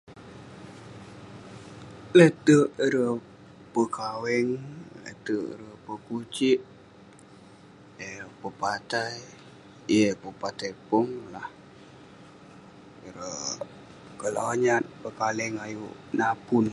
[2.17, 3.15] Le'terk ireh
[3.73, 4.51] pekaweng,
[5.03, 6.59] le'terk ireh pekusik,
[8.07, 9.17] eh..pepatai,
[9.93, 11.47] yeng eh pepatai pong lah,
[13.07, 13.51] ireh
[14.19, 16.65] kelonyat pekaleng ayuk napun